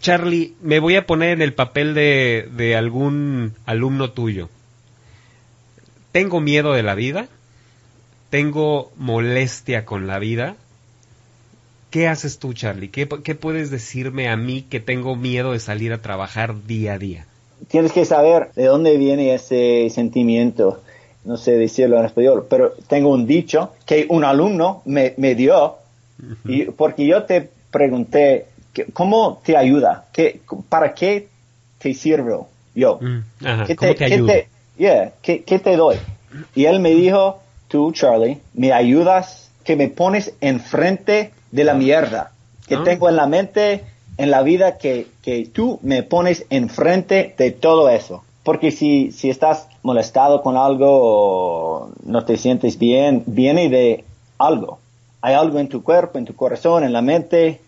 [0.00, 4.48] Charlie, me voy a poner en el papel de, de algún alumno tuyo.
[6.12, 7.28] Tengo miedo de la vida,
[8.30, 10.56] tengo molestia con la vida.
[11.90, 12.88] ¿Qué haces tú, Charlie?
[12.88, 16.98] ¿Qué, ¿Qué, puedes decirme a mí que tengo miedo de salir a trabajar día a
[16.98, 17.26] día?
[17.68, 20.80] Tienes que saber de dónde viene ese sentimiento.
[21.24, 25.76] No sé decirlo en español, pero tengo un dicho que un alumno me, me dio,
[26.46, 28.46] y porque yo te pregunté
[28.92, 30.06] ¿Cómo te ayuda?
[30.12, 31.28] ¿Qué, ¿Para qué
[31.78, 32.98] te sirvo yo?
[33.00, 35.96] Mm, ¿Qué, te, ¿qué, te, doy?
[36.54, 42.32] Y él me dijo, tú, Charlie, me ayudas, que me pones enfrente de la mierda
[42.70, 42.82] que ah.
[42.84, 43.84] tengo en la mente,
[44.16, 48.22] en la vida, que, que tú me pones enfrente de todo eso.
[48.44, 54.04] Porque si, si estás molestado con algo o no te sientes bien, viene de
[54.38, 54.78] algo.
[55.20, 57.60] Hay algo en tu cuerpo, en tu corazón, en la mente,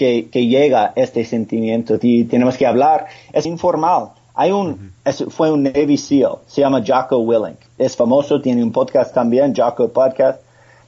[0.00, 3.04] que, que llega este sentimiento y tenemos que hablar.
[3.34, 4.12] Es informal.
[4.34, 4.94] Hay un,
[5.28, 7.58] fue un Navy SEAL, se llama Jocko Willink.
[7.76, 10.40] Es famoso, tiene un podcast también, Jocko Podcast.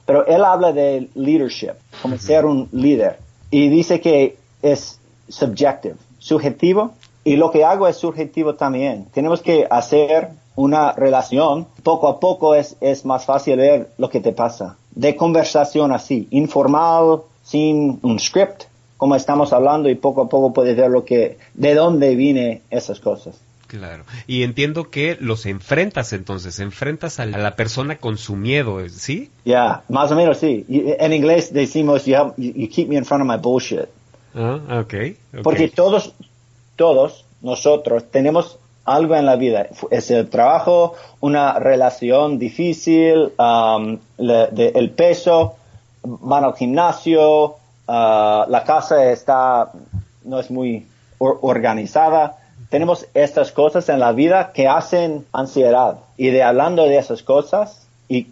[0.07, 3.19] Pero él habla de leadership, como ser un líder.
[3.51, 4.99] Y dice que es
[5.29, 6.93] subjective, subjetivo.
[7.23, 9.05] Y lo que hago es subjetivo también.
[9.13, 11.67] Tenemos que hacer una relación.
[11.83, 14.75] Poco a poco es, es más fácil ver lo que te pasa.
[14.89, 18.63] De conversación así, informal, sin un script,
[19.03, 23.01] como estamos hablando y poco a poco puedes ver lo que, de dónde viene esas
[23.01, 23.35] cosas.
[23.67, 24.05] Claro.
[24.27, 29.29] Y entiendo que los enfrentas entonces, enfrentas a la persona con su miedo, ¿sí?
[29.43, 30.65] Ya, más o menos sí.
[30.69, 32.15] En inglés decimos, you,
[32.73, 33.89] keep me in front of my bullshit.
[34.35, 36.13] Ah, okay, Porque todos,
[36.77, 39.67] todos nosotros tenemos algo en la vida.
[39.91, 45.57] Es el trabajo, una relación difícil, um, el peso,
[46.03, 49.71] van al gimnasio, Ah, la casa está,
[50.23, 50.85] no es muy
[51.17, 52.37] organizada.
[52.69, 55.99] Tenemos estas cosas en la vida que hacen ansiedad.
[56.17, 58.27] Y de hablando de esas cosas y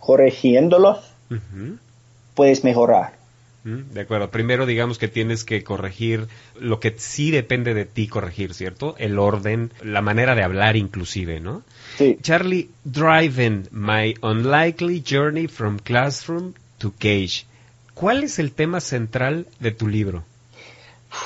[0.00, 0.98] corrigiéndolos,
[2.34, 3.14] puedes mejorar.
[3.64, 4.30] Mm, de acuerdo.
[4.30, 6.28] Primero digamos que tienes que corregir
[6.60, 8.94] lo que sí depende de ti corregir, ¿cierto?
[8.98, 11.62] El orden, la manera de hablar inclusive, ¿no?
[11.98, 12.18] Sí.
[12.22, 17.46] Charlie, driving my unlikely journey from classroom to cage
[17.96, 20.22] ¿Cuál es el tema central de tu libro?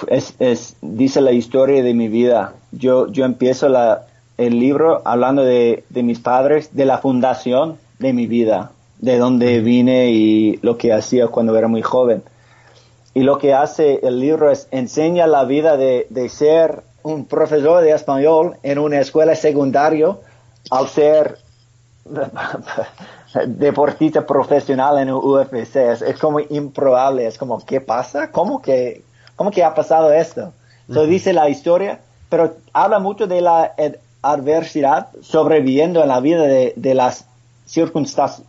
[0.07, 2.55] Es, es, dice la historia de mi vida.
[2.71, 4.07] Yo, yo empiezo la,
[4.39, 9.59] el libro hablando de, de mis padres, de la fundación de mi vida, de dónde
[9.61, 12.23] vine y lo que hacía cuando era muy joven.
[13.15, 17.83] Y lo que hace el libro es enseña la vida de, de ser un profesor
[17.83, 20.17] de español en una escuela secundaria
[20.71, 21.39] al ser
[23.47, 25.77] deportista profesional en UFC.
[25.77, 28.31] Es, es, como improbable, es como, ¿qué pasa?
[28.31, 29.03] ¿Cómo que,
[29.37, 30.53] cómo que ha pasado esto?
[30.93, 33.75] So, dice la historia, pero habla mucho de la
[34.23, 37.25] adversidad sobreviviendo en la vida de, de las
[37.65, 38.47] circunstancias.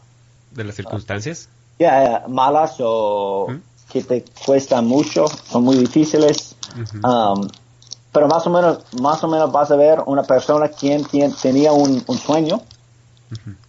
[0.50, 1.50] ¿De las circunstancias?
[1.78, 3.48] Yeah, malas o
[3.92, 6.56] que te cuestan mucho, son muy difíciles.
[7.04, 7.48] um,
[8.12, 11.72] pero más o menos, más o menos vas a ver una persona quien, quien tenía
[11.72, 12.62] un, un sueño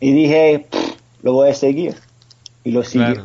[0.01, 0.67] y dije,
[1.23, 1.97] lo voy a seguir.
[2.65, 3.05] Y lo sigo.
[3.05, 3.25] Claro,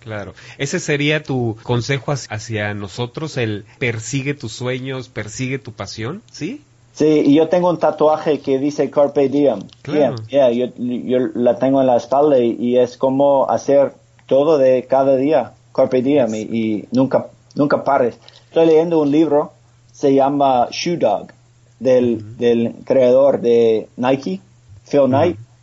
[0.00, 0.34] claro.
[0.58, 6.62] Ese sería tu consejo hacia nosotros, el persigue tus sueños, persigue tu pasión, ¿sí?
[6.94, 9.62] Sí, y yo tengo un tatuaje que dice Carpe Diem.
[9.82, 10.14] Claro.
[10.28, 13.94] Yeah, yeah, yo, yo, la tengo en la espalda y, y, es como hacer
[14.26, 18.16] todo de cada día, Carpe Diem, y, y, nunca, nunca pares.
[18.46, 19.52] Estoy leyendo un libro,
[19.92, 21.32] se llama Shoe Dog,
[21.80, 22.36] del, uh -huh.
[22.36, 24.40] del creador de Nike,
[24.88, 25.36] Phil Knight.
[25.36, 25.53] Uh -huh.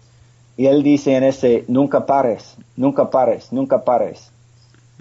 [0.61, 4.29] Y él dice en ese, nunca pares, nunca pares, nunca pares.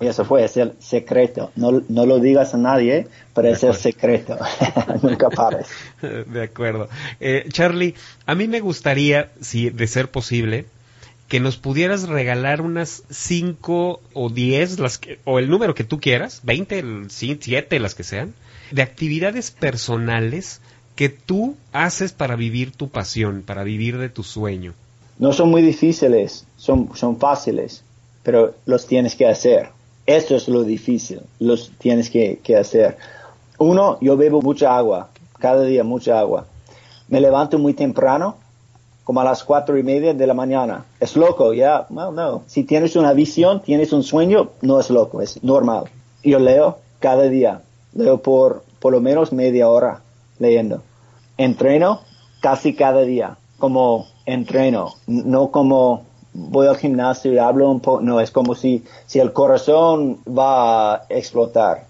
[0.00, 1.52] Y eso fue, es el secreto.
[1.54, 4.38] No, no lo digas a nadie, pero es el secreto.
[5.02, 5.66] nunca pares.
[6.00, 6.88] De acuerdo.
[7.20, 7.94] Eh, Charlie,
[8.24, 10.64] a mí me gustaría, si de ser posible,
[11.28, 16.00] que nos pudieras regalar unas 5 o 10, las que, o el número que tú
[16.00, 18.32] quieras, 20, 7, las que sean,
[18.70, 20.62] de actividades personales
[20.96, 24.72] que tú haces para vivir tu pasión, para vivir de tu sueño.
[25.20, 27.84] No son muy difíciles, son, son fáciles,
[28.22, 29.68] pero los tienes que hacer.
[30.06, 32.96] Eso es lo difícil, los tienes que, que, hacer.
[33.58, 36.46] Uno, yo bebo mucha agua, cada día mucha agua.
[37.08, 38.36] Me levanto muy temprano,
[39.04, 40.86] como a las cuatro y media de la mañana.
[40.98, 41.86] Es loco, ya, yeah?
[41.90, 42.42] no, no.
[42.46, 45.84] Si tienes una visión, tienes un sueño, no es loco, es normal.
[46.24, 47.60] Yo leo cada día,
[47.92, 50.00] leo por por lo menos media hora
[50.38, 50.82] leyendo.
[51.36, 52.00] Entreno
[52.40, 58.20] casi cada día, como entreno, no como voy al gimnasio y hablo un poco, no,
[58.20, 61.84] es como si, si el corazón va a explotar.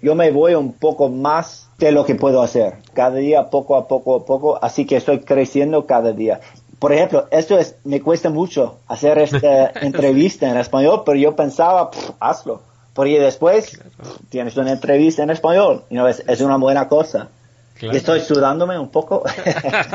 [0.00, 3.88] Yo me voy un poco más de lo que puedo hacer, cada día poco a
[3.88, 6.40] poco a poco, así que estoy creciendo cada día.
[6.78, 11.90] Por ejemplo, esto es, me cuesta mucho hacer esta entrevista en español, pero yo pensaba,
[11.90, 12.60] pff, hazlo.
[12.92, 13.80] Porque después
[14.28, 17.28] tienes una entrevista en español, y no, es, es una buena cosa.
[17.78, 17.96] Claro.
[17.96, 19.24] Estoy sudándome un poco.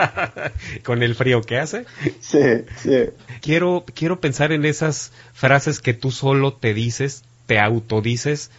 [0.83, 1.85] Con el frío que hace.
[2.19, 3.09] Sí, sí.
[3.41, 8.51] Quiero, quiero pensar en esas frases que tú solo te dices, te autodices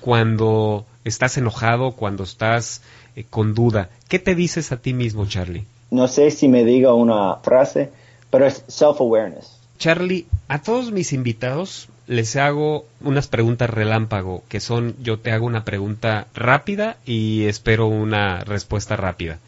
[0.00, 2.82] cuando estás enojado, cuando estás
[3.14, 3.90] eh, con duda.
[4.08, 5.64] ¿Qué te dices a ti mismo, Charlie?
[5.90, 7.90] No sé si me diga una frase,
[8.30, 9.52] pero es self-awareness.
[9.78, 15.46] Charlie, a todos mis invitados les hago unas preguntas relámpago, que son yo te hago
[15.46, 19.38] una pregunta rápida y espero una respuesta rápida.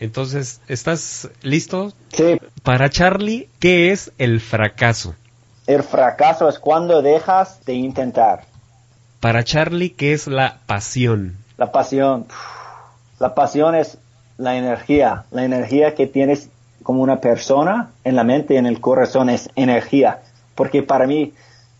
[0.00, 1.92] Entonces, ¿estás listo?
[2.12, 2.38] Sí.
[2.62, 5.14] Para Charlie, ¿qué es el fracaso?
[5.66, 8.44] El fracaso es cuando dejas de intentar.
[9.20, 11.36] Para Charlie, ¿qué es la pasión?
[11.56, 12.26] La pasión.
[13.18, 13.98] La pasión es
[14.36, 16.48] la energía, la energía que tienes
[16.84, 20.20] como una persona en la mente y en el corazón es energía.
[20.54, 21.34] Porque para mí,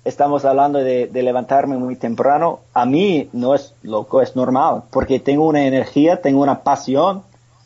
[0.09, 5.21] estamos hablando de, de, levantarme muy temprano, a mí no es loco, es normal, porque
[5.21, 7.23] tengo una energía, tengo una pasión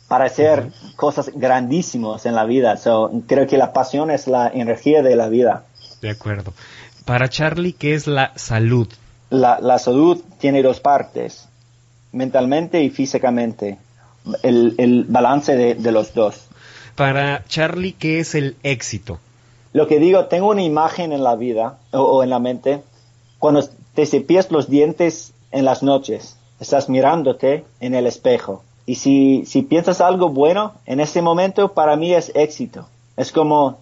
[0.07, 2.77] para hacer cosas grandísimas en la vida.
[2.77, 5.63] So, creo que la pasión es la energía de la vida.
[6.01, 6.53] De acuerdo.
[7.05, 8.87] Para Charlie, ¿qué es la salud?
[9.29, 11.47] La, la salud tiene dos partes,
[12.11, 13.77] mentalmente y físicamente.
[14.41, 16.47] El, el balance de, de los dos.
[16.95, 19.19] Para Charlie, ¿qué es el éxito?
[19.73, 22.81] Lo que digo, tengo una imagen en la vida o, o, en la mente.
[23.39, 28.63] Cuando te cepillas los dientes en las noches, estás mirándote en el espejo.
[28.85, 32.85] Y si, si piensas algo bueno, en ese momento para mí es éxito.
[33.17, 33.77] Es como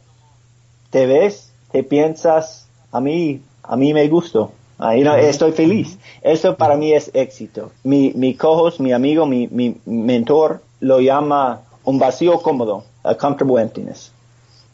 [0.90, 4.52] te ves, te piensas, a mí, a mí me gustó.
[4.78, 5.98] Ahí no, estoy feliz.
[6.22, 7.72] Eso para mí es éxito.
[7.84, 13.62] Mi, mi cojos, mi amigo, mi, mi mentor lo llama un vacío cómodo, a comfortable
[13.62, 14.12] emptiness.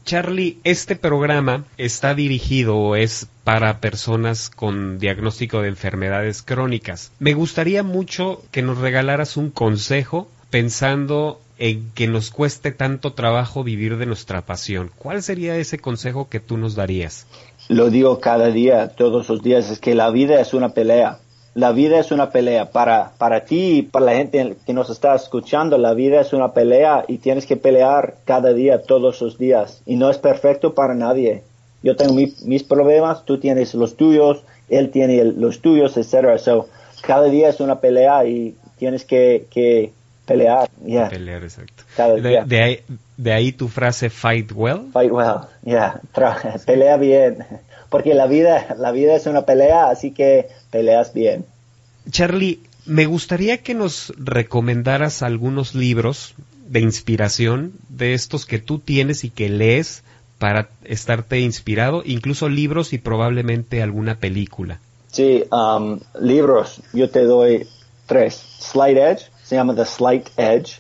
[0.07, 7.11] Charlie, este programa está dirigido o es para personas con diagnóstico de enfermedades crónicas.
[7.19, 13.65] Me gustaría mucho que nos regalaras un consejo pensando en que nos cueste tanto trabajo
[13.65, 14.91] vivir de nuestra pasión.
[14.97, 17.27] ¿Cuál sería ese consejo que tú nos darías?
[17.67, 21.19] Lo digo cada día, todos los días, es que la vida es una pelea.
[21.57, 25.15] La vida es una pelea para, para ti y para la gente que nos está
[25.15, 25.79] escuchando.
[25.79, 29.81] La vida es una pelea y tienes que pelear cada día, todos los días.
[29.87, 31.41] Y no es perfecto para nadie.
[31.81, 36.37] Yo tengo mis problemas, tú tienes los tuyos, él tiene los tuyos, etc.
[36.37, 36.67] So,
[37.01, 39.93] cada día es una pelea y tienes que, que
[40.27, 40.69] pelear.
[40.85, 41.09] Yeah.
[41.09, 41.83] Pelear, exacto.
[42.21, 42.79] De, de, ahí,
[43.17, 44.91] de, ahí, tu frase fight well.
[44.93, 46.01] Fight well, yeah.
[46.67, 47.43] pelea bien.
[47.89, 51.45] Porque la vida, la vida es una pelea, así que peleas bien.
[52.09, 56.35] Charlie, me gustaría que nos recomendaras algunos libros
[56.67, 60.03] de inspiración de estos que tú tienes y que lees
[60.37, 64.79] para estarte inspirado, incluso libros y probablemente alguna película.
[65.11, 67.67] Sí, um, libros, yo te doy
[68.05, 68.35] tres.
[68.59, 70.79] Slight Edge, se llama The Slight Edge.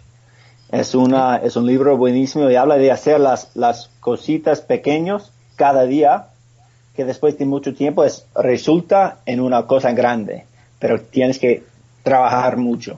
[0.71, 5.85] Es, una, es un libro buenísimo y habla de hacer las, las cositas pequeños cada
[5.85, 6.27] día,
[6.97, 10.45] que después de mucho tiempo es, resulta en una cosa grande,
[10.79, 11.63] pero tienes que
[12.01, 12.97] trabajar mucho.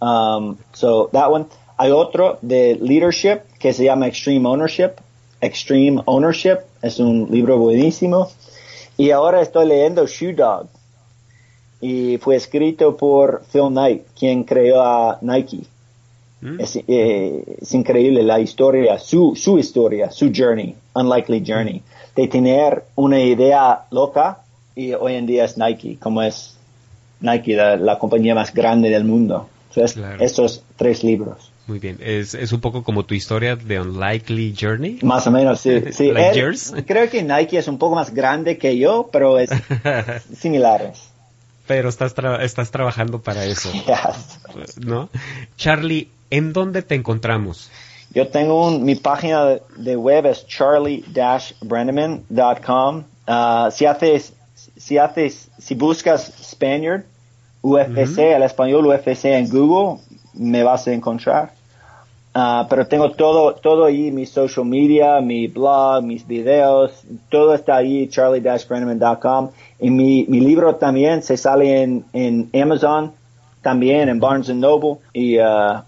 [0.00, 1.46] Um, so that one.
[1.76, 4.92] Hay otro de leadership que se llama Extreme Ownership.
[5.40, 8.28] Extreme Ownership es un libro buenísimo.
[8.96, 10.68] Y ahora estoy leyendo Shoe Dog
[11.80, 15.64] y fue escrito por Phil Knight, quien creó a Nike.
[16.42, 16.58] Mm.
[16.60, 21.82] Eh, es, increíble la historia, su, su historia, su journey, unlikely journey,
[22.16, 24.38] de tener una idea loca
[24.74, 26.56] y hoy en día es Nike, como es
[27.20, 29.48] Nike, la, compañía más grande del mundo.
[29.68, 31.52] Entonces, estos tres libros.
[31.68, 34.98] Muy bien, ¿Es, ¿Es, un poco como tu historia de Unlikely Journey.
[35.02, 35.80] Más o menos, sí.
[35.92, 36.10] sí.
[36.84, 39.50] creo que Nike es un poco más grande que yo, pero es
[40.36, 41.12] similares
[41.66, 43.70] pero estás, estás trabajando para eso.
[44.84, 45.08] ¿No?
[45.56, 47.70] Charlie, ¿en dónde te encontramos?
[48.12, 53.04] Yo tengo un, mi página de web es charlie-brenneman.com.
[53.28, 54.34] Uh, si haces,
[54.76, 57.04] si haces, si buscas Spaniard,
[57.62, 60.00] UFC, el español UFC en Google,
[60.34, 61.52] me vas a encontrar.
[62.34, 66.92] Uh, pero tengo todo, todo ahí, mi social media, mi blog, mis videos,
[67.28, 69.50] todo está ahí, charlie-brenneman.com.
[69.80, 73.12] Y mi, mi libro también se sale en, en Amazon,
[73.60, 75.82] también en Barnes Noble y uh,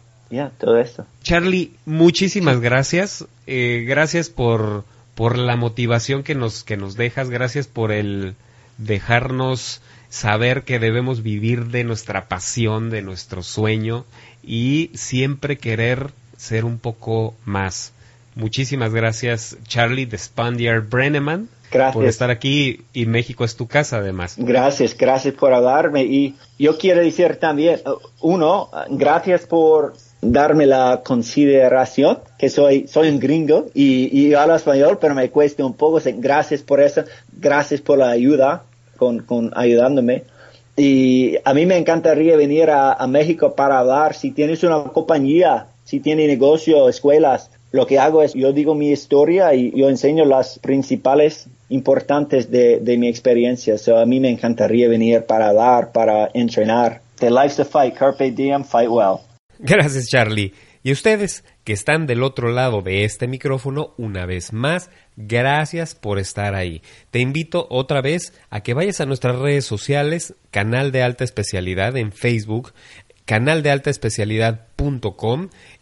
[0.58, 1.06] todo esto.
[1.22, 3.26] Charlie, muchísimas gracias.
[3.46, 7.30] Eh, gracias por, por la motivación que nos, que nos dejas.
[7.30, 8.34] Gracias por el
[8.78, 14.04] dejarnos saber que debemos vivir de nuestra pasión, de nuestro sueño
[14.42, 17.92] y siempre querer ser un poco más.
[18.36, 21.48] Muchísimas gracias, Charlie de Spandier Brenneman.
[21.92, 24.36] Por estar aquí y México es tu casa además.
[24.38, 26.04] Gracias, gracias por hablarme.
[26.04, 29.94] Y yo quiero decir también, uh, uno, gracias por
[30.24, 35.74] darme la consideración, que soy, soy un gringo y, hablo español, pero me cuesta un
[35.74, 36.00] poco.
[36.16, 38.64] Gracias por eso, gracias por la ayuda,
[38.96, 40.24] con, con ayudándome.
[40.76, 44.14] Y a mí me encantaría venir a, México para hablar.
[44.14, 48.90] Si tienes una compañía si tiene negocio, escuelas, lo que hago es yo digo mi
[48.90, 53.76] historia y yo enseño las principales importantes de, mi experiencia.
[53.78, 57.02] So, a mí me encantaría venir para dar, para entrenar.
[57.18, 59.20] The life's a fight, carpe diem, fight well.
[59.58, 60.52] Gracias, Charlie.
[60.82, 66.18] Y ustedes que están del otro lado de este micrófono, una vez más, gracias por
[66.18, 66.82] estar ahí.
[67.10, 71.96] Te invito otra vez a que vayas a nuestras redes sociales, canal de alta especialidad
[71.96, 72.74] en Facebook,
[73.24, 73.80] canal de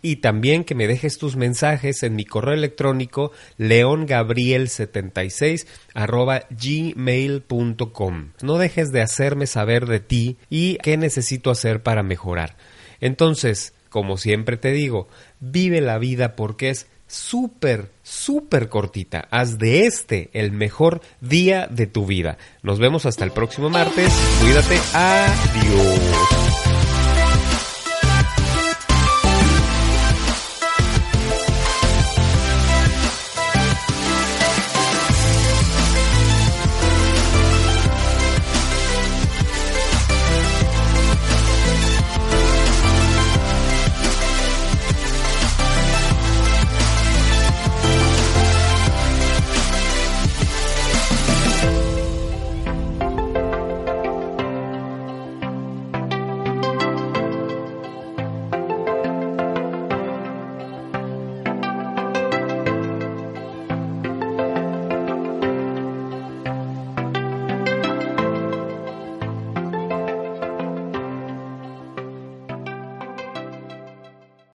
[0.03, 8.31] y también que me dejes tus mensajes en mi correo electrónico leongabriel76 arroba gmail.com.
[8.43, 12.57] No dejes de hacerme saber de ti y qué necesito hacer para mejorar.
[13.03, 15.09] Entonces, como siempre te digo,
[15.41, 19.29] vive la vida porque es súper, súper cortita.
[19.31, 22.39] Haz de este el mejor día de tu vida.
[22.63, 24.11] Nos vemos hasta el próximo martes.
[24.41, 24.79] Cuídate.
[24.95, 26.52] Adiós.